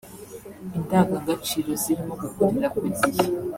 [0.77, 3.25] ingandagaciro zirimo gukorera ku gihe